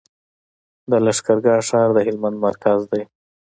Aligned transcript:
د 0.89 0.91
لښکرګاه 1.05 1.61
ښار 1.67 1.89
د 1.93 1.97
هلمند 2.07 2.37
مرکز 2.45 2.79
دی 2.91 3.01